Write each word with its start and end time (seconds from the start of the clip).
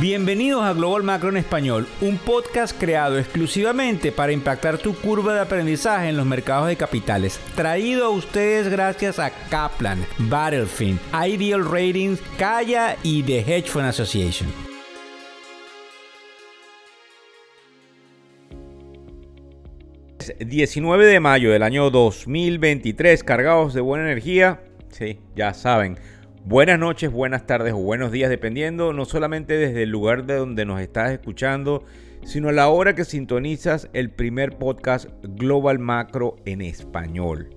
Bienvenidos 0.00 0.62
a 0.62 0.74
Global 0.74 1.02
Macro 1.02 1.28
en 1.28 1.38
Español, 1.38 1.88
un 2.00 2.18
podcast 2.18 2.78
creado 2.78 3.18
exclusivamente 3.18 4.12
para 4.12 4.30
impactar 4.30 4.78
tu 4.78 4.94
curva 4.94 5.34
de 5.34 5.40
aprendizaje 5.40 6.08
en 6.08 6.16
los 6.16 6.24
mercados 6.24 6.68
de 6.68 6.76
capitales. 6.76 7.40
Traído 7.56 8.04
a 8.06 8.10
ustedes 8.10 8.68
gracias 8.68 9.18
a 9.18 9.30
Kaplan, 9.50 10.06
Battlefield, 10.18 11.00
Ideal 11.12 11.64
Ratings, 11.64 12.20
Kaya 12.38 12.96
y 13.02 13.24
The 13.24 13.40
Hedge 13.40 13.68
Fund 13.70 13.86
Association. 13.86 14.48
...19 20.38 20.98
de 21.06 21.20
mayo 21.20 21.50
del 21.50 21.62
año 21.62 21.90
2023... 21.90 23.24
...cargados 23.24 23.74
de 23.74 23.80
buena 23.80 24.04
energía... 24.04 24.60
...sí, 24.90 25.18
ya 25.34 25.54
saben... 25.54 25.98
Buenas 26.48 26.78
noches, 26.78 27.12
buenas 27.12 27.46
tardes 27.46 27.74
o 27.74 27.76
buenos 27.76 28.10
días, 28.10 28.30
dependiendo 28.30 28.94
no 28.94 29.04
solamente 29.04 29.58
desde 29.58 29.82
el 29.82 29.90
lugar 29.90 30.24
de 30.24 30.36
donde 30.36 30.64
nos 30.64 30.80
estás 30.80 31.12
escuchando, 31.12 31.84
sino 32.24 32.48
a 32.48 32.52
la 32.52 32.70
hora 32.70 32.94
que 32.94 33.04
sintonizas 33.04 33.90
el 33.92 34.10
primer 34.10 34.56
podcast 34.56 35.10
Global 35.22 35.78
Macro 35.78 36.36
en 36.46 36.62
español. 36.62 37.50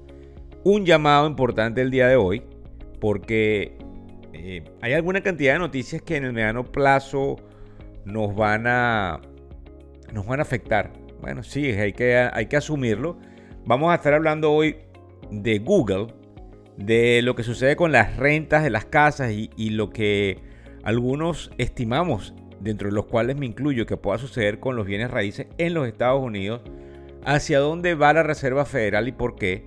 Un 0.66 0.86
llamado 0.86 1.26
importante 1.26 1.80
el 1.80 1.90
día 1.90 2.10
de 2.10 2.18
hoy, 2.18 2.44
porque 3.00 3.78
eh, 4.34 4.66
hay 4.82 4.92
alguna 4.92 5.22
cantidad 5.22 5.54
de 5.54 5.60
noticias 5.60 6.02
que 6.02 6.18
en 6.18 6.26
el 6.26 6.34
mediano 6.34 6.66
plazo 6.66 7.38
nos 8.04 8.36
van 8.36 8.68
a, 8.68 9.22
nos 10.12 10.28
van 10.28 10.40
a 10.40 10.42
afectar. 10.42 10.92
Bueno, 11.22 11.44
sí, 11.44 11.64
hay 11.72 11.94
que, 11.94 12.18
hay 12.18 12.48
que 12.48 12.58
asumirlo. 12.58 13.18
Vamos 13.66 13.90
a 13.94 13.96
estar 13.96 14.14
hablando 14.14 14.52
hoy 14.52 14.76
de 15.32 15.60
Google, 15.60 16.08
de 16.84 17.22
lo 17.22 17.36
que 17.36 17.44
sucede 17.44 17.76
con 17.76 17.92
las 17.92 18.18
rentas 18.18 18.64
de 18.64 18.70
las 18.70 18.86
casas 18.86 19.32
y, 19.32 19.70
lo 19.70 19.90
que 19.90 20.40
algunos 20.84 21.52
estimamos, 21.58 22.34
dentro 22.60 22.90
de 22.90 22.96
los 22.96 23.06
cuales 23.06 23.38
me 23.38 23.46
incluyo, 23.46 23.86
que 23.86 23.98
pueda 23.98 24.18
suceder 24.18 24.60
con 24.60 24.76
los 24.76 24.86
bienes 24.86 25.12
raíces 25.12 25.48
en 25.58 25.74
los 25.74 25.88
Estados 25.88 26.22
Unidos, 26.22 26.62
hacia 27.24 27.60
dónde 27.60 27.96
va 27.96 28.14
la 28.14 28.24
Reserva 28.24 28.66
Federal 28.66 29.08
y 29.08 29.12
por 29.12 29.36
qué. 29.36 29.66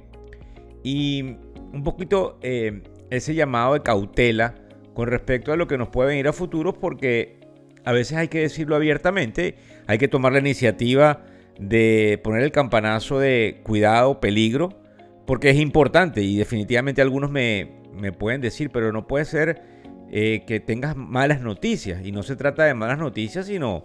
Y 0.82 1.36
un 1.72 1.82
poquito 1.84 2.38
eh, 2.42 2.82
ese 3.10 3.34
llamado 3.34 3.74
de 3.74 3.82
cautela 3.82 4.54
con 4.94 5.08
respecto 5.08 5.52
a 5.52 5.56
lo 5.56 5.66
que 5.66 5.78
nos 5.78 5.88
puede 5.88 6.10
venir 6.10 6.28
a 6.28 6.32
futuros, 6.32 6.74
porque 6.78 7.40
a 7.84 7.92
veces 7.92 8.16
hay 8.16 8.28
que 8.28 8.40
decirlo 8.40 8.76
abiertamente, 8.76 9.56
hay 9.86 9.98
que 9.98 10.08
tomar 10.08 10.32
la 10.32 10.38
iniciativa 10.38 11.22
de 11.58 12.20
poner 12.22 12.42
el 12.42 12.52
campanazo 12.52 13.18
de 13.18 13.60
cuidado, 13.62 14.20
peligro, 14.20 14.83
porque 15.26 15.50
es 15.50 15.56
importante 15.56 16.22
y 16.22 16.36
definitivamente 16.36 17.02
algunos 17.02 17.30
me, 17.30 17.70
pueden 18.18 18.40
decir, 18.40 18.70
pero 18.70 18.92
no 18.92 19.06
puede 19.06 19.24
ser 19.24 19.62
eh, 20.10 20.44
que 20.46 20.60
tengas 20.60 20.96
malas 20.96 21.40
noticias. 21.40 22.04
Y 22.04 22.12
no 22.12 22.22
se 22.22 22.36
trata 22.36 22.64
de 22.64 22.74
malas 22.74 22.98
noticias, 22.98 23.46
sino 23.46 23.84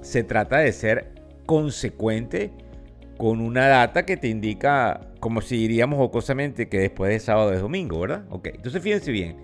se 0.00 0.22
trata 0.22 0.58
de 0.58 0.72
ser 0.72 1.12
consecuente 1.46 2.52
con 3.18 3.40
una 3.40 3.66
data 3.66 4.06
que 4.06 4.16
te 4.16 4.28
indica, 4.28 5.00
como 5.20 5.42
si 5.42 5.56
diríamos 5.56 5.98
jocosamente, 5.98 6.68
que 6.68 6.78
después 6.78 7.10
de 7.10 7.20
sábado 7.20 7.52
es 7.52 7.60
domingo, 7.60 8.00
¿verdad? 8.00 8.24
Ok, 8.30 8.48
entonces 8.54 8.82
fíjense 8.82 9.10
bien. 9.12 9.36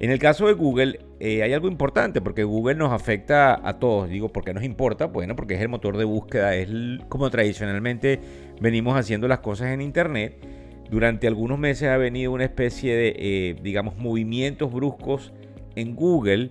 En 0.00 0.10
el 0.10 0.18
caso 0.18 0.46
de 0.46 0.52
Google 0.52 1.00
eh, 1.18 1.42
hay 1.42 1.52
algo 1.52 1.66
importante 1.66 2.20
porque 2.20 2.44
Google 2.44 2.76
nos 2.76 2.92
afecta 2.92 3.60
a 3.62 3.78
todos. 3.78 4.08
Digo, 4.08 4.28
¿por 4.28 4.44
qué 4.44 4.54
nos 4.54 4.62
importa? 4.62 5.06
Bueno, 5.06 5.34
porque 5.34 5.54
es 5.54 5.60
el 5.60 5.68
motor 5.68 5.96
de 5.96 6.04
búsqueda, 6.04 6.54
es 6.54 6.68
como 7.08 7.30
tradicionalmente 7.30 8.20
venimos 8.60 8.96
haciendo 8.96 9.26
las 9.26 9.40
cosas 9.40 9.68
en 9.68 9.80
Internet. 9.80 10.36
Durante 10.90 11.26
algunos 11.26 11.58
meses 11.58 11.88
ha 11.88 11.96
venido 11.96 12.32
una 12.32 12.44
especie 12.44 12.94
de, 12.94 13.14
eh, 13.18 13.56
digamos, 13.62 13.96
movimientos 13.96 14.72
bruscos 14.72 15.32
en 15.74 15.94
Google 15.94 16.50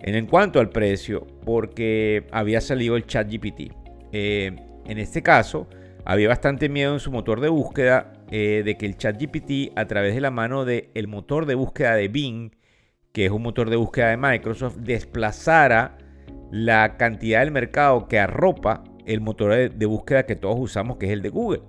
en, 0.00 0.26
cuanto 0.26 0.60
al 0.60 0.70
precio, 0.70 1.26
porque 1.44 2.26
había 2.30 2.60
salido 2.60 2.96
el 2.96 3.06
ChatGPT. 3.06 3.72
Eh, 4.12 4.52
en 4.86 4.98
este 4.98 5.22
caso, 5.22 5.68
había 6.04 6.28
bastante 6.28 6.68
miedo 6.68 6.94
en 6.94 7.00
su 7.00 7.10
motor 7.10 7.40
de 7.40 7.48
búsqueda 7.48 8.12
eh, 8.30 8.62
de 8.64 8.76
que 8.76 8.86
el 8.86 8.96
ChatGPT, 8.96 9.76
a 9.76 9.86
través 9.86 10.14
de 10.14 10.20
la 10.20 10.30
mano 10.30 10.64
del 10.64 11.08
motor 11.08 11.46
de 11.46 11.54
búsqueda 11.54 11.94
de 11.94 12.08
Bing, 12.08 12.50
que 13.18 13.26
es 13.26 13.32
un 13.32 13.42
motor 13.42 13.68
de 13.68 13.74
búsqueda 13.74 14.10
de 14.10 14.16
Microsoft, 14.16 14.76
desplazara 14.76 15.98
la 16.52 16.96
cantidad 16.96 17.40
del 17.40 17.50
mercado 17.50 18.06
que 18.06 18.20
arropa 18.20 18.84
el 19.06 19.20
motor 19.20 19.72
de 19.74 19.86
búsqueda 19.86 20.24
que 20.24 20.36
todos 20.36 20.54
usamos, 20.60 20.98
que 20.98 21.06
es 21.06 21.12
el 21.12 21.22
de 21.22 21.30
Google. 21.30 21.62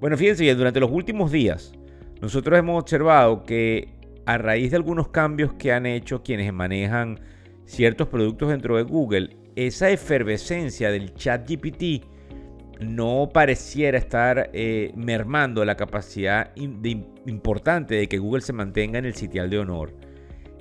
Bueno, 0.00 0.18
fíjense 0.18 0.42
bien, 0.42 0.58
durante 0.58 0.80
los 0.80 0.90
últimos 0.90 1.32
días 1.32 1.72
nosotros 2.20 2.58
hemos 2.58 2.78
observado 2.78 3.42
que 3.44 3.94
a 4.26 4.36
raíz 4.36 4.72
de 4.72 4.76
algunos 4.76 5.08
cambios 5.08 5.54
que 5.54 5.72
han 5.72 5.86
hecho 5.86 6.22
quienes 6.22 6.52
manejan 6.52 7.20
ciertos 7.64 8.08
productos 8.08 8.50
dentro 8.50 8.76
de 8.76 8.82
Google, 8.82 9.34
esa 9.56 9.88
efervescencia 9.88 10.90
del 10.90 11.14
chat 11.14 11.48
GPT 11.48 12.04
no 12.80 13.30
pareciera 13.32 13.96
estar 13.96 14.50
eh, 14.52 14.92
mermando 14.94 15.64
la 15.64 15.74
capacidad 15.74 16.50
importante 16.54 17.94
de 17.94 18.08
que 18.08 18.18
Google 18.18 18.42
se 18.42 18.52
mantenga 18.52 18.98
en 18.98 19.06
el 19.06 19.14
sitial 19.14 19.48
de 19.48 19.58
honor. 19.58 20.11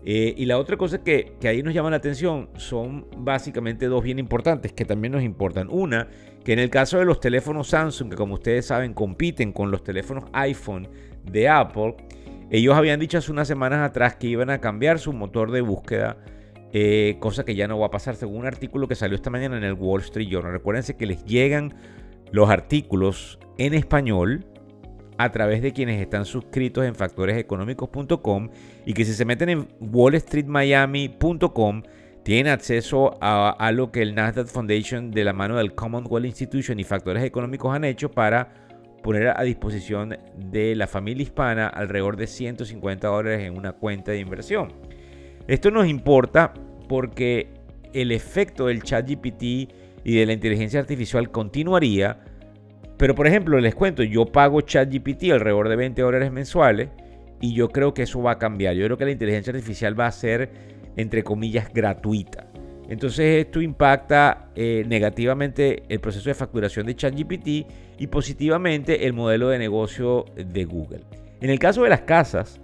Eh, 0.03 0.33
y 0.35 0.45
la 0.45 0.57
otra 0.57 0.77
cosa 0.77 1.03
que, 1.03 1.33
ahí 1.43 1.61
nos 1.61 1.73
llama 1.73 1.91
la 1.91 1.97
atención 1.97 2.49
son 2.55 3.05
básicamente 3.17 3.85
dos 3.85 4.03
bien 4.03 4.17
importantes 4.17 4.73
que 4.73 4.85
también 4.85 5.11
nos 5.13 5.23
importan. 5.23 5.67
Una, 5.69 6.07
que 6.43 6.53
en 6.53 6.59
el 6.59 6.69
caso 6.69 6.97
de 6.97 7.05
los 7.05 7.19
teléfonos 7.19 7.67
Samsung, 7.67 8.09
que 8.09 8.15
como 8.15 8.35
ustedes 8.35 8.65
saben 8.65 8.93
compiten 8.93 9.51
con 9.51 9.69
los 9.69 9.83
teléfonos 9.83 10.25
iPhone 10.33 10.87
de 11.23 11.47
Apple, 11.49 11.95
ellos 12.49 12.75
habían 12.75 12.99
dicho 12.99 13.17
hace 13.17 13.31
unas 13.31 13.47
semanas 13.47 13.87
atrás 13.87 14.15
que 14.15 14.27
iban 14.27 14.49
a 14.49 14.59
cambiar 14.59 14.99
su 14.99 15.13
motor 15.13 15.51
de 15.51 15.61
búsqueda, 15.61 16.17
eh, 16.73 17.17
cosa 17.19 17.45
que 17.45 17.55
ya 17.55 17.67
no 17.67 17.77
va 17.79 17.87
a 17.87 17.91
pasar 17.91 18.15
según 18.15 18.37
un 18.37 18.45
artículo 18.47 18.87
que 18.87 18.95
salió 18.95 19.15
esta 19.15 19.29
mañana 19.29 19.57
en 19.57 19.63
el 19.63 19.73
Wall 19.73 20.01
Street 20.01 20.29
Journal. 20.29 20.51
Recuérdense 20.51 20.97
que 20.97 21.05
les 21.05 21.23
llegan 21.25 21.75
los 22.31 22.49
artículos 22.49 23.39
en 23.57 23.73
español 23.73 24.45
a 25.23 25.31
través 25.31 25.61
de 25.61 25.71
quienes 25.71 26.01
están 26.01 26.25
suscritos 26.25 26.85
en 26.85 26.95
factoreseconómicos.com 26.95 28.49
y 28.85 28.93
que 28.93 29.05
si 29.05 29.13
se 29.13 29.25
meten 29.25 29.49
en 29.49 29.67
wallstreetmiami.com 29.79 31.83
tienen 32.23 32.51
acceso 32.51 33.17
a, 33.21 33.71
lo 33.71 33.91
que 33.91 34.01
el 34.01 34.15
Nasdaq 34.15 34.47
Foundation 34.47 35.11
de 35.11 35.23
la 35.23 35.33
mano 35.33 35.57
del 35.57 35.73
Commonwealth 35.73 36.25
Institution 36.25 36.79
y 36.79 36.83
factores 36.83 37.23
económicos 37.23 37.75
han 37.75 37.83
hecho 37.83 38.09
para 38.09 38.53
poner 39.03 39.29
a 39.29 39.41
disposición 39.43 40.17
de 40.35 40.75
la 40.75 40.87
familia 40.87 41.23
hispana 41.23 41.67
alrededor 41.67 42.17
de 42.17 42.27
150 42.27 43.07
dólares 43.07 43.47
en 43.47 43.57
una 43.57 43.73
cuenta 43.73 44.11
de 44.11 44.19
inversión. 44.19 44.73
Esto 45.47 45.71
nos 45.71 45.87
importa 45.87 46.53
porque 46.87 47.49
el 47.93 48.11
efecto 48.11 48.67
del 48.67 48.83
chat 48.83 49.09
GPT 49.09 49.43
y 50.03 50.15
de 50.15 50.25
la 50.25 50.33
inteligencia 50.33 50.79
artificial 50.79 51.31
continuaría 51.31 52.19
pero 53.01 53.15
por 53.15 53.25
ejemplo, 53.25 53.59
les 53.59 53.73
cuento, 53.73 54.03
yo 54.03 54.27
pago 54.27 54.61
ChatGPT 54.61 55.31
alrededor 55.31 55.69
de 55.69 55.75
20 55.75 56.03
dólares 56.03 56.31
mensuales 56.31 56.89
y 57.41 57.51
yo 57.55 57.69
creo 57.69 57.95
que 57.95 58.03
eso 58.03 58.21
va 58.21 58.33
a 58.33 58.37
cambiar. 58.37 58.75
Yo 58.75 58.85
creo 58.85 58.95
que 58.95 59.05
la 59.05 59.11
inteligencia 59.11 59.49
artificial 59.49 59.99
va 59.99 60.05
a 60.05 60.11
ser, 60.11 60.51
entre 60.97 61.23
comillas, 61.23 61.73
gratuita. 61.73 62.45
Entonces 62.89 63.43
esto 63.47 63.59
impacta 63.59 64.51
eh, 64.53 64.83
negativamente 64.87 65.81
el 65.89 65.99
proceso 65.99 66.29
de 66.29 66.35
facturación 66.35 66.85
de 66.85 66.95
ChatGPT 66.95 67.47
y 67.97 68.05
positivamente 68.05 69.07
el 69.07 69.13
modelo 69.13 69.49
de 69.49 69.57
negocio 69.57 70.25
de 70.35 70.63
Google. 70.65 71.01
En 71.41 71.49
el 71.49 71.57
caso 71.57 71.81
de 71.81 71.89
las 71.89 72.01
casas, 72.01 72.61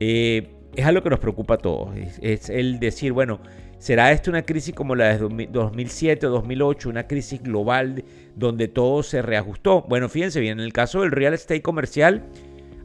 eh, 0.00 0.54
es 0.74 0.86
algo 0.86 1.02
que 1.02 1.10
nos 1.10 1.18
preocupa 1.18 1.56
a 1.56 1.58
todos. 1.58 1.90
es 2.22 2.48
el 2.48 2.80
decir, 2.80 3.12
bueno, 3.12 3.40
¿Será 3.78 4.10
esto 4.10 4.30
una 4.30 4.42
crisis 4.42 4.74
como 4.74 4.94
la 4.94 5.16
de 5.16 5.48
2007 5.52 6.26
o 6.26 6.30
2008, 6.30 6.88
una 6.88 7.06
crisis 7.06 7.42
global 7.42 8.02
donde 8.34 8.68
todo 8.68 9.02
se 9.02 9.20
reajustó? 9.20 9.82
Bueno, 9.82 10.08
fíjense 10.08 10.40
bien, 10.40 10.58
en 10.58 10.64
el 10.64 10.72
caso 10.72 11.02
del 11.02 11.10
real 11.10 11.34
estate 11.34 11.60
comercial, 11.60 12.24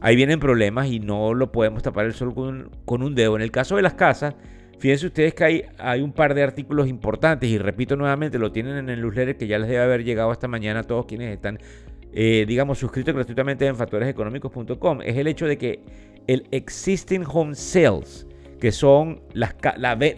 ahí 0.01 0.17
vienen 0.17 0.39
problemas 0.39 0.87
y 0.87 0.99
no 0.99 1.33
lo 1.33 1.51
podemos 1.51 1.81
tapar 1.81 2.05
el 2.05 2.13
sol 2.13 2.33
con, 2.33 3.03
un 3.03 3.15
dedo. 3.15 3.37
En 3.37 3.41
el 3.41 3.51
caso 3.51 3.77
de 3.77 3.83
las 3.83 3.93
casas, 3.93 4.35
fíjense 4.79 5.07
ustedes 5.07 5.33
que 5.33 5.43
hay, 5.45 5.65
hay 5.77 6.01
un 6.01 6.11
par 6.11 6.33
de 6.33 6.43
artículos 6.43 6.89
importantes 6.89 7.49
y 7.49 7.57
repito 7.57 7.95
nuevamente, 7.95 8.37
lo 8.37 8.51
tienen 8.51 8.75
en 8.75 8.89
el 8.89 9.01
newsletter 9.01 9.37
que 9.37 9.47
ya 9.47 9.59
les 9.59 9.69
debe 9.69 9.81
haber 9.81 10.03
llegado 10.03 10.31
esta 10.33 10.49
mañana 10.49 10.81
a 10.81 10.83
todos 10.83 11.05
quienes 11.05 11.33
están, 11.33 11.57
eh, 12.11 12.43
digamos, 12.45 12.79
suscritos 12.79 13.15
gratuitamente 13.15 13.65
en 13.65 13.77
factoreseconómicos.com. 13.77 15.01
Es 15.03 15.15
el 15.15 15.27
hecho 15.27 15.45
de 15.45 15.57
que 15.57 15.79
el 16.27 16.47
existing 16.51 17.23
home 17.25 17.55
sales, 17.55 18.27
que 18.61 18.71
son 18.71 19.23
las, 19.33 19.55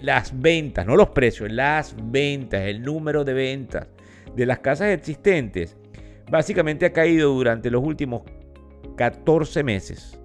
las 0.01 0.39
ventas, 0.39 0.85
no 0.85 0.95
los 0.97 1.09
precios, 1.09 1.49
las 1.49 1.95
ventas, 2.11 2.61
el 2.63 2.83
número 2.83 3.23
de 3.23 3.33
ventas 3.33 3.87
de 4.35 4.45
las 4.45 4.59
casas 4.59 4.89
existentes, 4.89 5.77
básicamente 6.29 6.85
ha 6.85 6.91
caído 6.91 7.33
durante 7.33 7.71
los 7.71 7.81
últimos 7.81 8.23
14 8.97 9.63
meses 9.63 10.19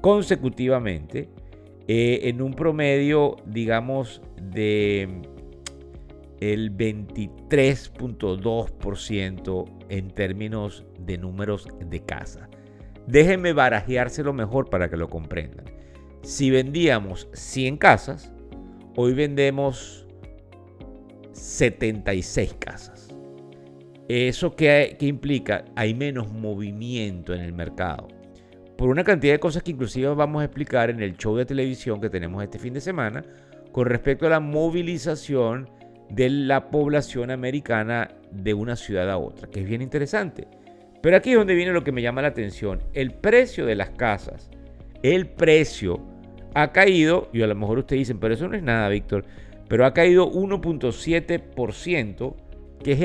consecutivamente 0.00 1.28
eh, 1.86 2.22
en 2.24 2.42
un 2.42 2.54
promedio, 2.54 3.36
digamos, 3.46 4.20
de 4.42 5.22
el 6.40 6.76
23.2% 6.76 9.64
en 9.90 10.10
términos 10.10 10.84
de 10.98 11.18
números 11.18 11.68
de 11.78 12.00
casa. 12.00 12.48
Déjenme 13.06 13.52
barajeárselo 13.52 14.32
mejor 14.32 14.68
para 14.68 14.90
que 14.90 14.96
lo 14.96 15.08
comprendan. 15.08 15.73
Si 16.24 16.50
vendíamos 16.50 17.28
100 17.34 17.76
casas, 17.76 18.32
hoy 18.96 19.12
vendemos 19.12 20.06
76 21.32 22.54
casas. 22.58 23.14
¿Eso 24.08 24.56
qué, 24.56 24.96
implica? 25.00 25.66
Hay 25.76 25.92
menos 25.92 26.32
movimiento 26.32 27.34
en 27.34 27.42
el 27.42 27.52
mercado. 27.52 28.08
Por 28.78 28.88
una 28.88 29.04
cantidad 29.04 29.34
de 29.34 29.38
cosas 29.38 29.62
que 29.62 29.72
inclusive 29.72 30.08
vamos 30.14 30.40
a 30.40 30.46
explicar 30.46 30.88
en 30.88 31.02
el 31.02 31.14
show 31.18 31.36
de 31.36 31.44
televisión 31.44 32.00
que 32.00 32.08
tenemos 32.08 32.42
este 32.42 32.58
fin 32.58 32.72
de 32.72 32.80
semana 32.80 33.22
con 33.70 33.84
respecto 33.84 34.26
a 34.26 34.30
la 34.30 34.40
movilización 34.40 35.68
de 36.08 36.30
la 36.30 36.70
población 36.70 37.32
americana 37.32 38.08
de 38.30 38.54
una 38.54 38.76
ciudad 38.76 39.10
a 39.10 39.18
otra, 39.18 39.50
que 39.50 39.60
es 39.60 39.68
bien 39.68 39.82
interesante. 39.82 40.48
Pero 41.02 41.18
aquí 41.18 41.32
es 41.32 41.36
donde 41.36 41.54
viene 41.54 41.72
lo 41.72 41.84
que 41.84 41.92
me 41.92 42.00
llama 42.00 42.22
la 42.22 42.28
atención. 42.28 42.82
El 42.94 43.12
precio 43.12 43.66
de 43.66 43.74
las 43.74 43.90
casas, 43.90 44.50
el 45.02 45.26
precio 45.26 46.13
ha 46.54 46.72
caído, 46.72 47.28
y 47.32 47.42
a 47.42 47.46
lo 47.46 47.54
mejor 47.54 47.80
ustedes 47.80 48.00
dicen, 48.00 48.18
pero 48.18 48.34
eso 48.34 48.48
no 48.48 48.56
es 48.56 48.62
nada, 48.62 48.88
Víctor, 48.88 49.24
pero 49.68 49.86
ha 49.86 49.92
caído 49.92 50.30
1.7% 50.30 52.36
que 52.82 52.92
es 52.92 53.00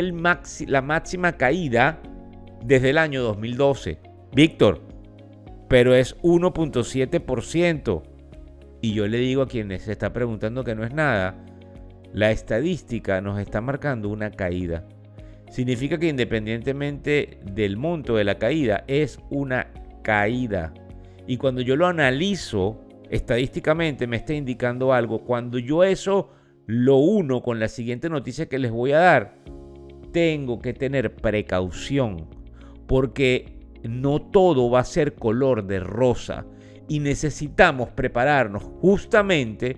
la 0.68 0.82
máxima 0.82 1.38
caída 1.38 2.02
desde 2.64 2.90
el 2.90 2.98
año 2.98 3.24
2012. 3.24 3.98
Víctor, 4.34 4.82
pero 5.70 5.96
es 5.96 6.18
1.7%. 6.18 8.04
Y 8.82 8.94
yo 8.94 9.08
le 9.08 9.18
digo 9.18 9.42
a 9.42 9.48
quienes 9.48 9.84
se 9.84 9.94
está 9.94 10.12
preguntando 10.12 10.64
que 10.64 10.76
no 10.76 10.84
es 10.84 10.94
nada, 10.94 11.46
la 12.14 12.32
estadística 12.32 13.22
nos 13.22 13.40
está 13.40 13.62
marcando 13.62 14.10
una 14.10 14.32
caída. 14.32 14.86
Significa 15.50 15.98
que 15.98 16.10
independientemente 16.10 17.40
del 17.46 17.78
monto 17.78 18.16
de 18.16 18.26
la 18.26 18.38
caída, 18.38 18.84
es 18.88 19.20
una 19.30 19.68
caída. 20.04 20.74
Y 21.26 21.38
cuando 21.38 21.62
yo 21.62 21.76
lo 21.76 21.88
analizo 21.88 22.82
estadísticamente, 23.10 24.08
me 24.08 24.18
está 24.18 24.34
indicando 24.34 24.94
algo. 24.94 25.24
Cuando 25.24 25.60
yo 25.60 25.84
eso 25.84 26.32
lo 26.66 26.98
uno 26.98 27.42
con 27.42 27.60
la 27.60 27.68
siguiente 27.68 28.10
noticia 28.10 28.48
que 28.48 28.60
les 28.60 28.72
voy 28.72 28.92
a 28.92 29.00
dar, 29.00 29.36
tengo 30.12 30.60
que 30.60 30.74
tener 30.74 31.16
precaución 31.16 32.28
porque 32.88 33.60
no 33.84 34.22
todo 34.22 34.70
va 34.70 34.80
a 34.80 34.86
ser 34.86 35.16
color 35.16 35.66
de 35.66 35.80
rosa 35.80 36.46
y 36.88 37.00
necesitamos 37.00 37.90
prepararnos 37.90 38.64
justamente 38.82 39.78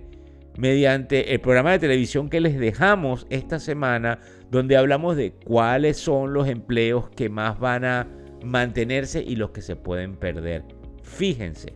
mediante 0.58 1.32
el 1.32 1.40
programa 1.40 1.72
de 1.72 1.78
televisión 1.78 2.28
que 2.28 2.40
les 2.40 2.58
dejamos 2.58 3.26
esta 3.30 3.58
semana 3.58 4.18
donde 4.50 4.76
hablamos 4.76 5.16
de 5.16 5.32
cuáles 5.32 5.96
son 5.96 6.32
los 6.32 6.48
empleos 6.48 7.10
que 7.10 7.28
más 7.28 7.58
van 7.58 7.84
a 7.84 8.08
mantenerse 8.44 9.22
y 9.22 9.36
los 9.36 9.50
que 9.50 9.62
se 9.62 9.76
pueden 9.76 10.16
perder. 10.16 10.64
Fíjense, 11.02 11.74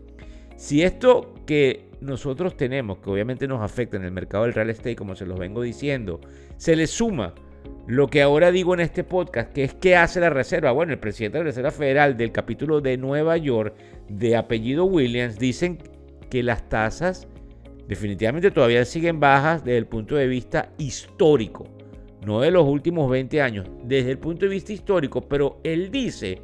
si 0.56 0.82
esto 0.82 1.34
que 1.46 1.86
nosotros 2.00 2.56
tenemos, 2.56 2.98
que 2.98 3.10
obviamente 3.10 3.46
nos 3.48 3.62
afecta 3.62 3.96
en 3.96 4.04
el 4.04 4.12
mercado 4.12 4.44
del 4.44 4.54
real 4.54 4.70
estate, 4.70 4.96
como 4.96 5.16
se 5.16 5.26
los 5.26 5.38
vengo 5.38 5.62
diciendo, 5.62 6.20
se 6.56 6.76
le 6.76 6.86
suma 6.86 7.34
lo 7.86 8.08
que 8.08 8.22
ahora 8.22 8.50
digo 8.50 8.74
en 8.74 8.80
este 8.80 9.04
podcast, 9.04 9.52
que 9.52 9.64
es 9.64 9.74
qué 9.74 9.96
hace 9.96 10.20
la 10.20 10.30
Reserva. 10.30 10.72
Bueno, 10.72 10.92
el 10.92 10.98
presidente 10.98 11.38
de 11.38 11.44
la 11.44 11.50
Reserva 11.50 11.70
Federal 11.70 12.16
del 12.16 12.32
capítulo 12.32 12.80
de 12.80 12.96
Nueva 12.96 13.36
York, 13.36 13.74
de 14.08 14.36
apellido 14.36 14.84
Williams, 14.84 15.38
dicen 15.38 15.78
que 16.30 16.42
las 16.42 16.68
tasas 16.68 17.28
definitivamente 17.86 18.50
todavía 18.50 18.84
siguen 18.84 19.20
bajas 19.20 19.64
desde 19.64 19.78
el 19.78 19.86
punto 19.86 20.16
de 20.16 20.26
vista 20.26 20.72
histórico, 20.78 21.66
no 22.24 22.40
de 22.40 22.50
los 22.50 22.66
últimos 22.66 23.08
20 23.08 23.40
años, 23.40 23.68
desde 23.84 24.10
el 24.10 24.18
punto 24.18 24.46
de 24.46 24.50
vista 24.50 24.72
histórico, 24.72 25.20
pero 25.20 25.60
él 25.62 25.90
dice 25.90 26.42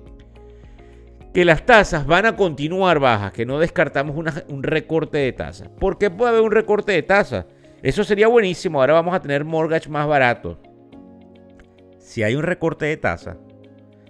que 1.32 1.44
las 1.44 1.64
tasas 1.64 2.06
van 2.06 2.26
a 2.26 2.36
continuar 2.36 2.98
bajas, 2.98 3.32
que 3.32 3.46
no 3.46 3.58
descartamos 3.58 4.16
un 4.48 4.62
recorte 4.62 5.18
de 5.18 5.32
tasas. 5.32 5.68
¿Por 5.68 5.98
qué 5.98 6.10
puede 6.10 6.30
haber 6.30 6.42
un 6.42 6.52
recorte 6.52 6.92
de 6.92 7.02
tasas? 7.02 7.46
Eso 7.82 8.04
sería 8.04 8.28
buenísimo, 8.28 8.80
ahora 8.80 8.94
vamos 8.94 9.14
a 9.14 9.20
tener 9.20 9.44
mortgage 9.44 9.88
más 9.88 10.06
baratos 10.06 10.58
si 12.12 12.22
hay 12.22 12.34
un 12.34 12.42
recorte 12.42 12.84
de 12.84 12.98
tasa, 12.98 13.38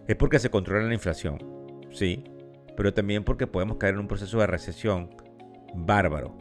es 0.08 0.16
porque 0.16 0.40
se 0.40 0.50
controla 0.50 0.88
la 0.88 0.92
inflación, 0.92 1.38
sí, 1.92 2.24
pero 2.76 2.92
también 2.92 3.22
porque 3.22 3.46
podemos 3.46 3.76
caer 3.76 3.94
en 3.94 4.00
un 4.00 4.08
proceso 4.08 4.40
de 4.40 4.48
recesión 4.48 5.10
bárbaro, 5.72 6.36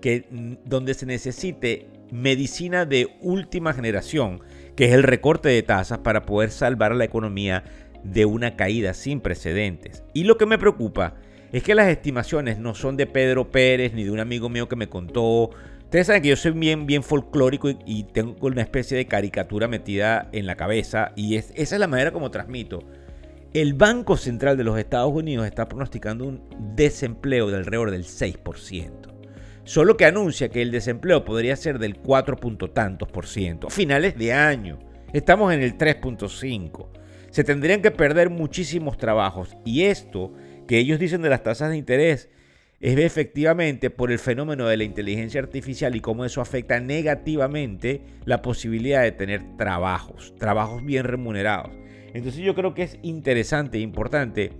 que 0.00 0.26
donde 0.64 0.92
se 0.94 1.06
necesite 1.06 1.88
medicina 2.10 2.84
de 2.84 3.16
última 3.20 3.72
generación, 3.72 4.40
que 4.74 4.86
es 4.86 4.92
el 4.92 5.04
recorte 5.04 5.50
de 5.50 5.62
tasas 5.62 5.98
para 5.98 6.26
poder 6.26 6.50
salvar 6.50 6.96
la 6.96 7.04
economía 7.04 7.62
de 8.04 8.24
una 8.24 8.56
caída 8.56 8.94
sin 8.94 9.20
precedentes. 9.20 10.04
Y 10.12 10.24
lo 10.24 10.38
que 10.38 10.46
me 10.46 10.58
preocupa 10.58 11.14
es 11.52 11.62
que 11.62 11.74
las 11.74 11.88
estimaciones 11.88 12.58
no 12.58 12.74
son 12.74 12.96
de 12.96 13.06
Pedro 13.06 13.50
Pérez 13.50 13.92
ni 13.94 14.04
de 14.04 14.10
un 14.10 14.20
amigo 14.20 14.48
mío 14.48 14.68
que 14.68 14.76
me 14.76 14.88
contó 14.88 15.50
Ustedes 15.94 16.08
saben 16.08 16.22
que 16.22 16.30
yo 16.30 16.34
soy 16.34 16.50
bien, 16.50 16.86
bien 16.86 17.04
folclórico 17.04 17.70
y, 17.86 18.02
tengo 18.02 18.48
una 18.48 18.62
especie 18.62 18.96
de 18.96 19.06
caricatura 19.06 19.68
metida 19.68 20.28
en 20.32 20.44
la 20.44 20.56
cabeza 20.56 21.12
y 21.14 21.36
esa 21.36 21.52
es 21.54 21.78
la 21.78 21.86
manera 21.86 22.10
como 22.10 22.32
transmito. 22.32 22.82
El 23.52 23.74
Banco 23.74 24.16
Central 24.16 24.56
de 24.56 24.64
los 24.64 24.76
Estados 24.76 25.12
Unidos 25.12 25.46
está 25.46 25.68
pronosticando 25.68 26.24
un 26.24 26.42
desempleo 26.74 27.48
de 27.48 27.58
alrededor 27.58 27.92
del 27.92 28.02
6%. 28.02 28.90
Solo 29.62 29.96
que 29.96 30.04
anuncia 30.04 30.48
que 30.48 30.62
el 30.62 30.72
desempleo 30.72 31.24
podría 31.24 31.54
ser 31.54 31.78
del 31.78 31.96
4 31.98 32.38
tantos 32.70 33.08
por 33.08 33.28
ciento. 33.28 33.68
A 33.68 33.70
finales 33.70 34.18
de 34.18 34.32
año. 34.32 34.80
Estamos 35.12 35.54
en 35.54 35.62
el 35.62 35.78
3.5. 35.78 36.88
Se 37.34 37.42
tendrían 37.42 37.82
que 37.82 37.90
perder 37.90 38.30
muchísimos 38.30 38.96
trabajos. 38.96 39.56
Y 39.64 39.86
esto 39.86 40.32
que 40.68 40.78
ellos 40.78 41.00
dicen 41.00 41.20
de 41.20 41.30
las 41.30 41.42
tasas 41.42 41.70
de 41.70 41.76
interés 41.76 42.28
es 42.80 42.96
efectivamente 42.96 43.90
por 43.90 44.12
el 44.12 44.20
fenómeno 44.20 44.68
de 44.68 44.76
la 44.76 44.84
inteligencia 44.84 45.40
artificial 45.40 45.96
y 45.96 46.00
cómo 46.00 46.24
eso 46.24 46.40
afecta 46.40 46.78
negativamente 46.78 48.02
la 48.24 48.40
posibilidad 48.40 49.02
de 49.02 49.10
tener 49.10 49.56
trabajos, 49.56 50.32
trabajos 50.38 50.84
bien 50.84 51.06
remunerados. 51.06 51.72
Entonces 52.12 52.40
yo 52.40 52.54
creo 52.54 52.72
que 52.72 52.84
es 52.84 52.98
interesante 53.02 53.78
e 53.78 53.80
importante, 53.80 54.52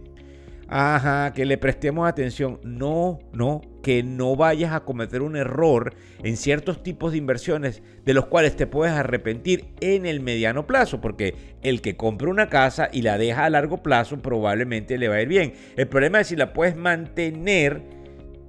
ajá, 0.69 1.33
que 1.33 1.45
le 1.45 1.59
prestemos 1.59 2.09
atención, 2.09 2.61
no, 2.63 3.19
no, 3.33 3.61
que 3.83 4.03
no 4.03 4.35
vayas 4.35 4.73
a 4.73 4.81
cometer 4.81 5.23
un 5.23 5.37
error 5.37 5.95
en 6.23 6.37
ciertos 6.37 6.83
tipos 6.83 7.13
de 7.13 7.19
inversiones 7.19 7.83
de 8.05 8.15
los 8.15 8.27
cuales 8.27 8.57
te 8.57 8.67
puedes 8.67 8.95
arrepentir 8.95 9.67
en 9.81 10.07
el 10.07 10.21
mediano 10.21 10.67
plazo, 10.67 11.01
porque 11.01 11.57
el 11.63 11.81
que 11.81 11.97
compra 11.97 12.31
una 12.31 12.49
casa 12.49 12.89
y 12.93 13.03
la 13.03 13.19
deja 13.19 13.45
a 13.45 13.51
largo 13.51 13.83
plazo 13.83 14.21
probablemente 14.21 14.99
le 14.99 15.09
va 15.09 15.17
a 15.17 15.23
ir 15.23 15.29
bien. 15.29 15.53
El 15.77 15.89
problema 15.89 16.21
es 16.21 16.29
si 16.29 16.37
la 16.37 16.53
puedes 16.53 16.77
mantener 16.77 17.83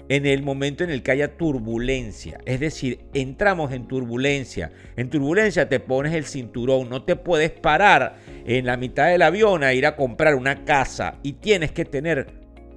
en 0.09 0.25
el 0.25 0.43
momento 0.43 0.83
en 0.83 0.89
el 0.89 1.01
que 1.01 1.11
haya 1.11 1.37
turbulencia. 1.37 2.39
Es 2.45 2.59
decir, 2.59 2.99
entramos 3.13 3.71
en 3.71 3.87
turbulencia. 3.87 4.71
En 4.95 5.09
turbulencia 5.09 5.67
te 5.67 5.79
pones 5.79 6.13
el 6.13 6.25
cinturón, 6.25 6.89
no 6.89 7.03
te 7.03 7.15
puedes 7.15 7.51
parar 7.51 8.17
en 8.45 8.65
la 8.65 8.77
mitad 8.77 9.07
del 9.07 9.21
avión 9.21 9.63
a 9.63 9.73
ir 9.73 9.85
a 9.85 9.95
comprar 9.95 10.35
una 10.35 10.63
casa 10.65 11.19
y 11.23 11.33
tienes 11.33 11.71
que 11.71 11.85
tener 11.85 12.27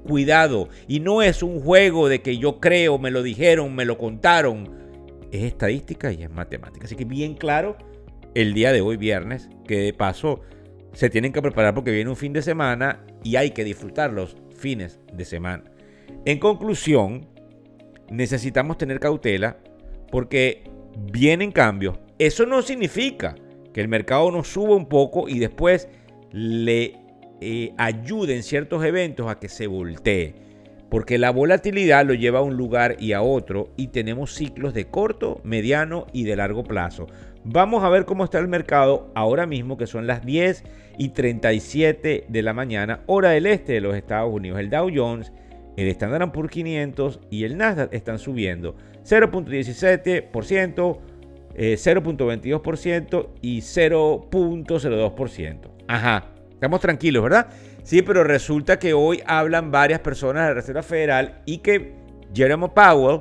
cuidado. 0.06 0.68
Y 0.86 1.00
no 1.00 1.22
es 1.22 1.42
un 1.42 1.60
juego 1.60 2.08
de 2.08 2.22
que 2.22 2.38
yo 2.38 2.60
creo, 2.60 2.98
me 2.98 3.10
lo 3.10 3.22
dijeron, 3.22 3.74
me 3.74 3.84
lo 3.84 3.98
contaron. 3.98 4.76
Es 5.30 5.42
estadística 5.42 6.12
y 6.12 6.22
es 6.22 6.30
matemática. 6.30 6.86
Así 6.86 6.96
que 6.96 7.04
bien 7.04 7.34
claro 7.34 7.76
el 8.34 8.54
día 8.54 8.72
de 8.72 8.80
hoy, 8.80 8.96
viernes, 8.96 9.48
que 9.66 9.78
de 9.80 9.92
paso 9.92 10.40
se 10.92 11.10
tienen 11.10 11.32
que 11.32 11.42
preparar 11.42 11.74
porque 11.74 11.90
viene 11.90 12.08
un 12.08 12.16
fin 12.16 12.32
de 12.32 12.40
semana 12.40 13.04
y 13.22 13.36
hay 13.36 13.50
que 13.50 13.64
disfrutar 13.64 14.12
los 14.12 14.36
fines 14.56 15.00
de 15.12 15.24
semana. 15.24 15.64
En 16.24 16.38
conclusión, 16.38 17.26
necesitamos 18.10 18.78
tener 18.78 19.00
cautela 19.00 19.58
porque 20.10 20.64
vienen 21.12 21.52
cambios. 21.52 21.98
Eso 22.18 22.46
no 22.46 22.62
significa 22.62 23.34
que 23.72 23.80
el 23.80 23.88
mercado 23.88 24.30
nos 24.30 24.48
suba 24.48 24.74
un 24.74 24.88
poco 24.88 25.28
y 25.28 25.38
después 25.38 25.88
le 26.32 26.94
eh, 27.40 27.72
ayude 27.76 28.34
en 28.34 28.42
ciertos 28.42 28.84
eventos 28.84 29.30
a 29.30 29.38
que 29.38 29.48
se 29.48 29.66
voltee. 29.66 30.34
Porque 30.90 31.18
la 31.18 31.30
volatilidad 31.30 32.06
lo 32.06 32.14
lleva 32.14 32.38
a 32.38 32.42
un 32.42 32.56
lugar 32.56 32.96
y 32.98 33.12
a 33.12 33.20
otro 33.20 33.68
y 33.76 33.88
tenemos 33.88 34.34
ciclos 34.34 34.72
de 34.72 34.86
corto, 34.86 35.40
mediano 35.44 36.06
y 36.14 36.24
de 36.24 36.36
largo 36.36 36.64
plazo. 36.64 37.06
Vamos 37.44 37.84
a 37.84 37.90
ver 37.90 38.06
cómo 38.06 38.24
está 38.24 38.38
el 38.38 38.48
mercado 38.48 39.12
ahora 39.14 39.46
mismo, 39.46 39.76
que 39.76 39.86
son 39.86 40.06
las 40.06 40.24
10 40.24 40.64
y 40.96 41.10
37 41.10 42.24
de 42.26 42.42
la 42.42 42.54
mañana, 42.54 43.02
hora 43.06 43.30
del 43.30 43.46
este 43.46 43.74
de 43.74 43.80
los 43.82 43.94
Estados 43.94 44.32
Unidos. 44.32 44.58
El 44.58 44.70
Dow 44.70 44.90
Jones 44.92 45.30
el 45.78 45.88
Standard 45.88 46.30
Poor's 46.32 46.50
500 46.50 47.20
y 47.30 47.44
el 47.44 47.56
Nasdaq 47.56 47.94
están 47.94 48.18
subiendo 48.18 48.74
0.17%, 49.04 50.98
0.22% 51.56 53.22
eh, 53.22 53.28
y 53.40 53.60
0.02%. 53.60 55.58
Ajá, 55.86 56.24
estamos 56.50 56.80
tranquilos, 56.80 57.22
¿verdad? 57.22 57.46
Sí, 57.84 58.02
pero 58.02 58.24
resulta 58.24 58.80
que 58.80 58.92
hoy 58.92 59.22
hablan 59.24 59.70
varias 59.70 60.00
personas 60.00 60.42
de 60.42 60.48
la 60.48 60.54
Reserva 60.54 60.82
Federal 60.82 61.42
y 61.46 61.58
que 61.58 61.94
Jerome 62.34 62.70
Powell 62.70 63.20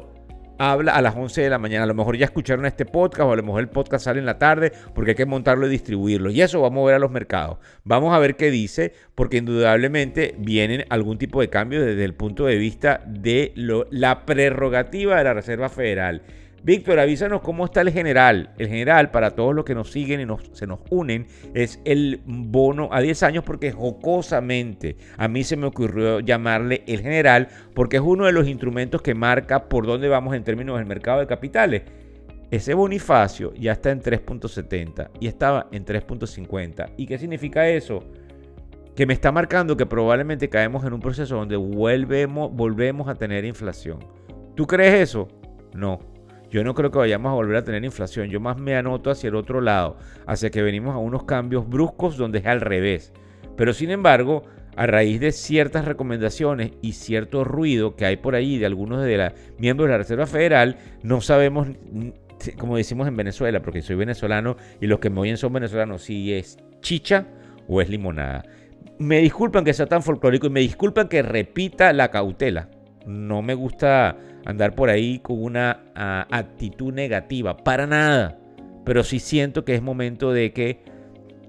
habla 0.57 0.93
a 0.93 1.01
las 1.01 1.15
11 1.15 1.41
de 1.41 1.49
la 1.49 1.59
mañana. 1.59 1.83
A 1.83 1.87
lo 1.87 1.93
mejor 1.93 2.17
ya 2.17 2.25
escucharon 2.25 2.65
este 2.65 2.85
podcast 2.85 3.21
o 3.21 3.33
a 3.33 3.35
lo 3.35 3.43
mejor 3.43 3.61
el 3.61 3.69
podcast 3.69 4.05
sale 4.05 4.19
en 4.19 4.25
la 4.25 4.37
tarde 4.37 4.71
porque 4.93 5.11
hay 5.11 5.15
que 5.15 5.25
montarlo 5.25 5.67
y 5.67 5.69
distribuirlo. 5.69 6.29
Y 6.29 6.41
eso 6.41 6.61
vamos 6.61 6.83
a 6.83 6.85
ver 6.87 6.95
a 6.95 6.99
los 6.99 7.11
mercados. 7.11 7.57
Vamos 7.83 8.13
a 8.13 8.19
ver 8.19 8.35
qué 8.35 8.51
dice 8.51 8.93
porque 9.15 9.37
indudablemente 9.37 10.35
vienen 10.37 10.85
algún 10.89 11.17
tipo 11.17 11.41
de 11.41 11.49
cambio 11.49 11.83
desde 11.83 12.03
el 12.03 12.13
punto 12.13 12.45
de 12.45 12.57
vista 12.57 13.01
de 13.05 13.53
la 13.55 14.25
prerrogativa 14.25 15.17
de 15.17 15.23
la 15.23 15.33
Reserva 15.33 15.69
Federal. 15.69 16.21
Víctor, 16.63 16.99
avísanos 16.99 17.41
cómo 17.41 17.65
está 17.65 17.81
el 17.81 17.91
general. 17.91 18.53
El 18.57 18.67
general, 18.67 19.11
para 19.11 19.31
todos 19.31 19.55
los 19.55 19.63
que 19.63 19.75
nos 19.75 19.91
siguen 19.91 20.21
y 20.21 20.25
se 20.53 20.67
nos 20.67 20.79
unen, 20.89 21.27
es 21.53 21.79
el 21.85 22.21
bono 22.25 22.89
a 22.91 22.99
10 22.99 23.23
años 23.23 23.43
porque 23.43 23.71
jocosamente 23.71 24.97
a 25.17 25.27
mí 25.27 25.43
se 25.43 25.55
me 25.55 25.67
ocurrió 25.67 26.19
llamarle 26.19 26.83
el 26.87 27.01
general 27.01 27.47
porque 27.73 27.97
es 27.97 28.03
uno 28.03 28.25
de 28.25 28.31
los 28.31 28.47
instrumentos 28.47 29.01
que 29.01 29.15
marca 29.15 29.69
por 29.69 29.85
dónde 29.85 30.09
vamos 30.09 30.35
en 30.35 30.43
términos 30.43 30.77
del 30.77 30.87
mercado 30.87 31.19
de 31.19 31.27
capitales. 31.27 31.83
Ese 32.49 32.73
bonifacio 32.73 33.53
ya 33.55 33.73
está 33.73 33.91
en 33.91 34.01
3.70 34.01 35.09
y 35.19 35.27
estaba 35.27 35.67
en 35.71 35.85
3.50. 35.85 36.93
¿Y 36.97 37.05
qué 37.05 37.17
significa 37.17 37.67
eso? 37.67 38.03
Que 38.95 39.05
me 39.05 39.13
está 39.13 39.31
marcando 39.31 39.75
que 39.75 39.85
probablemente 39.85 40.49
caemos 40.49 40.85
en 40.85 40.93
un 40.93 41.01
proceso 41.01 41.35
donde 41.35 41.57
volvemos, 41.57 42.51
volvemos 42.53 43.09
a 43.09 43.15
tener 43.15 43.43
inflación. 43.43 43.99
¿Tú 44.55 44.65
crees 44.65 45.09
eso? 45.09 45.27
No. 45.73 46.16
Yo 46.49 46.63
no 46.63 46.73
creo 46.73 46.91
que 46.91 46.97
vayamos 46.97 47.29
a 47.29 47.35
volver 47.35 47.57
a 47.57 47.63
tener 47.63 47.83
inflación. 47.83 48.29
Yo 48.29 48.39
más 48.39 48.57
me 48.57 48.75
anoto 48.75 49.11
hacia 49.11 49.27
el 49.27 49.35
otro 49.35 49.61
lado, 49.61 49.97
hacia 50.25 50.49
que 50.49 50.61
venimos 50.61 50.95
a 50.95 50.99
unos 50.99 51.23
cambios 51.23 51.67
bruscos 51.67 52.17
donde 52.17 52.39
es 52.39 52.45
al 52.45 52.61
revés. 52.61 53.11
Pero 53.57 53.73
sin 53.73 53.89
embargo, 53.89 54.43
a 54.77 54.85
raíz 54.85 55.19
de 55.19 55.31
ciertas 55.31 55.85
recomendaciones 55.85 56.71
y 56.81 56.93
cierto 56.93 57.43
ruido 57.43 57.95
que 57.95 58.05
hay 58.05 58.17
por 58.17 58.35
ahí 58.35 58.57
de 58.59 58.67
algunos 58.67 59.03
de 59.03 59.17
los 59.17 59.33
miembros 59.57 59.87
de 59.87 59.91
la 59.91 59.97
Reserva 59.97 60.27
Federal, 60.27 60.77
no 61.01 61.19
sabemos, 61.19 61.67
como 62.59 62.77
decimos 62.77 63.07
en 63.07 63.17
Venezuela, 63.17 63.61
porque 63.61 63.81
soy 63.81 63.95
venezolano 63.95 64.55
y 64.79 64.87
los 64.87 64.99
que 64.99 65.09
me 65.09 65.19
oyen 65.19 65.37
son 65.37 65.53
venezolanos, 65.53 66.03
si 66.03 66.33
es 66.33 66.57
chicha 66.79 67.25
o 67.67 67.81
es 67.81 67.89
limonada. 67.89 68.43
Me 68.99 69.19
disculpan 69.19 69.65
que 69.65 69.73
sea 69.73 69.87
tan 69.87 70.03
folclórico 70.03 70.47
y 70.47 70.51
me 70.51 70.59
disculpan 70.59 71.07
que 71.07 71.23
repita 71.23 71.91
la 71.91 72.09
cautela. 72.09 72.69
No 73.05 73.41
me 73.41 73.55
gusta 73.55 74.17
andar 74.47 74.75
por 74.75 74.89
ahí 74.89 75.19
con 75.19 75.43
una 75.43 75.83
ah, 75.93 76.25
actitud 76.31 76.93
negativa, 76.93 77.57
para 77.57 77.85
nada. 77.85 78.39
Pero 78.85 79.03
sí 79.03 79.19
siento 79.19 79.65
que 79.65 79.75
es 79.75 79.81
momento 79.81 80.31
de 80.31 80.53
que 80.53 80.79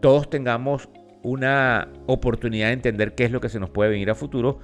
todos 0.00 0.28
tengamos 0.28 0.88
una 1.23 1.88
oportunidad 2.07 2.67
de 2.67 2.73
entender 2.73 3.14
qué 3.14 3.25
es 3.25 3.31
lo 3.31 3.40
que 3.40 3.49
se 3.49 3.61
nos 3.61 3.71
puede 3.71 3.90
venir 3.90 4.11
a 4.11 4.17
futuro, 4.17 4.59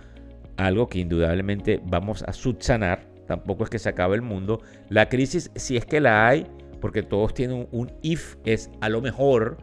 algo 0.57 0.89
que 0.89 0.99
indudablemente 0.99 1.81
vamos 1.85 2.25
a 2.25 2.33
subsanar, 2.33 3.07
tampoco 3.29 3.63
es 3.63 3.71
que 3.71 3.79
se 3.79 3.89
acabe 3.89 4.17
el 4.17 4.23
mundo. 4.23 4.61
La 4.89 5.09
crisis, 5.09 5.53
si 5.55 5.77
es 5.77 5.87
que 5.87 6.01
la 6.01 6.27
hay, 6.27 6.45
porque 6.81 7.05
todos 7.05 7.35
tienen 7.35 7.69
un, 7.71 7.93
if, 8.03 8.35
es 8.45 8.69
a 8.81 8.89
lo 8.89 9.01
mejor, 9.01 9.59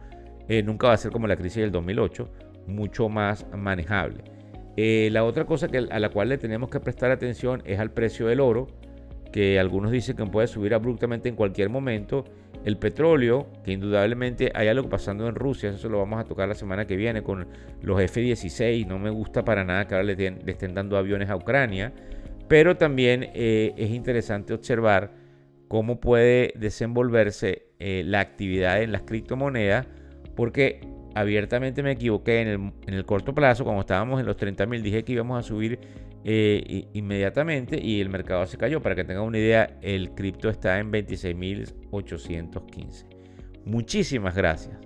eh, 0.48 0.62
nunca 0.62 0.86
va 0.86 0.94
a 0.94 0.96
ser 0.96 1.12
como 1.12 1.26
la 1.26 1.36
crisis 1.36 1.60
del 1.60 1.72
2008, 1.72 2.26
mucho 2.68 3.10
más 3.10 3.46
manejable. 3.54 4.24
Eh, 4.76 5.10
la 5.12 5.24
otra 5.24 5.44
cosa 5.44 5.68
que, 5.68 5.78
a 5.78 5.98
la 5.98 6.08
cual 6.08 6.30
le 6.30 6.38
tenemos 6.38 6.70
que 6.70 6.80
prestar 6.80 7.10
atención 7.10 7.62
es 7.64 7.78
al 7.78 7.90
precio 7.90 8.26
del 8.26 8.40
oro, 8.40 8.68
que 9.32 9.58
algunos 9.58 9.90
dicen 9.90 10.16
que 10.16 10.26
puede 10.26 10.46
subir 10.46 10.74
abruptamente 10.74 11.28
en 11.28 11.36
cualquier 11.36 11.68
momento. 11.68 12.24
El 12.64 12.76
petróleo, 12.78 13.48
que 13.64 13.72
indudablemente 13.72 14.52
hay 14.54 14.68
algo 14.68 14.88
pasando 14.88 15.26
en 15.26 15.34
Rusia, 15.34 15.70
eso 15.70 15.88
lo 15.88 15.98
vamos 15.98 16.20
a 16.20 16.24
tocar 16.24 16.48
la 16.48 16.54
semana 16.54 16.86
que 16.86 16.96
viene 16.96 17.22
con 17.22 17.48
los 17.80 18.00
F-16. 18.00 18.86
No 18.86 18.98
me 18.98 19.10
gusta 19.10 19.44
para 19.44 19.64
nada 19.64 19.86
que 19.86 19.94
ahora 19.94 20.04
le, 20.04 20.36
estén 20.46 20.74
dando 20.74 20.96
aviones 20.96 21.28
a 21.28 21.36
Ucrania, 21.36 21.92
pero 22.46 22.76
también 22.76 23.30
eh, 23.34 23.72
es 23.76 23.90
interesante 23.90 24.54
observar 24.54 25.12
cómo 25.66 26.00
puede 26.00 26.52
desenvolverse 26.56 27.66
eh, 27.80 28.02
la 28.04 28.20
actividad 28.20 28.82
en 28.82 28.92
las 28.92 29.02
criptomonedas, 29.02 29.88
porque 30.36 30.80
abiertamente 31.14 31.82
me 31.82 31.92
equivoqué 31.92 32.42
en 32.42 32.72
el, 32.86 33.04
corto 33.04 33.34
plazo, 33.34 33.64
cuando 33.64 33.80
estábamos 33.80 34.20
en 34.20 34.26
los 34.26 34.36
30 34.36 34.66
mil, 34.66 34.82
dije 34.82 35.02
que 35.04 35.12
íbamos 35.12 35.38
a 35.38 35.42
subir 35.42 35.78
eh, 36.24 36.86
inmediatamente 36.92 37.80
y 37.80 38.00
el 38.00 38.08
mercado 38.08 38.46
se 38.46 38.56
cayó. 38.56 38.80
Para 38.80 38.94
que 38.94 39.02
tengan 39.04 39.24
una 39.24 39.38
idea, 39.38 39.76
el 39.82 40.10
cripto 40.10 40.48
está 40.48 40.78
en 40.78 40.92
26.815. 40.92 43.06
Muchísimas 43.64 44.34
gracias, 44.34 44.76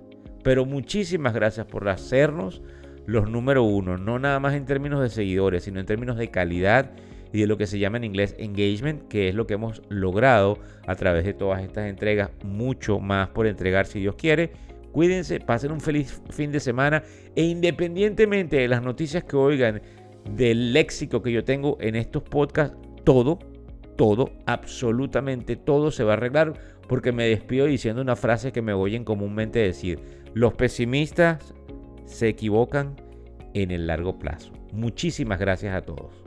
pero 0.43 0.65
muchísimas 0.65 1.33
gracias 1.33 1.65
por 1.65 1.89
hacernos 1.89 2.61
los 3.05 3.29
número 3.29 3.63
uno, 3.63 3.97
no 3.97 4.19
nada 4.19 4.39
más 4.39 4.53
en 4.53 4.65
términos 4.65 5.01
de 5.01 5.09
seguidores, 5.09 5.63
sino 5.63 5.79
en 5.79 5.85
términos 5.85 6.17
de 6.17 6.29
calidad 6.29 6.91
y 7.31 7.39
de 7.39 7.47
lo 7.47 7.57
que 7.57 7.65
se 7.65 7.79
llama 7.79 7.97
en 7.97 8.03
inglés 8.03 8.35
engagement, 8.37 9.07
que 9.07 9.29
es 9.29 9.35
lo 9.35 9.47
que 9.47 9.55
hemos 9.55 9.81
logrado 9.89 10.59
a 10.85 10.95
través 10.95 11.25
de 11.25 11.33
todas 11.33 11.63
estas 11.63 11.87
entregas, 11.87 12.29
mucho 12.43 12.99
más 12.99 13.29
por 13.29 13.47
entregar 13.47 13.85
si 13.85 13.99
Dios 13.99 14.15
quiere 14.15 14.51
Cuídense, 14.91 15.39
pasen 15.39 15.71
un 15.71 15.81
feliz 15.81 16.21
fin 16.29 16.51
de 16.51 16.59
semana 16.59 17.03
e 17.35 17.43
independientemente 17.43 18.57
de 18.57 18.67
las 18.67 18.81
noticias 18.81 19.23
que 19.23 19.35
oigan, 19.35 19.81
del 20.35 20.73
léxico 20.73 21.21
que 21.21 21.31
yo 21.31 21.43
tengo 21.43 21.77
en 21.79 21.95
estos 21.95 22.23
podcasts, 22.23 22.77
todo, 23.03 23.39
todo, 23.95 24.31
absolutamente 24.45 25.55
todo 25.55 25.91
se 25.91 26.03
va 26.03 26.13
a 26.13 26.17
arreglar 26.17 26.53
porque 26.87 27.11
me 27.11 27.27
despido 27.27 27.65
diciendo 27.65 28.01
una 28.01 28.15
frase 28.15 28.51
que 28.51 28.61
me 28.61 28.73
oyen 28.73 29.03
comúnmente 29.03 29.59
decir, 29.59 29.99
los 30.33 30.53
pesimistas 30.53 31.53
se 32.05 32.29
equivocan 32.29 32.95
en 33.53 33.71
el 33.71 33.87
largo 33.87 34.17
plazo. 34.19 34.51
Muchísimas 34.71 35.39
gracias 35.39 35.75
a 35.75 35.81
todos. 35.81 36.26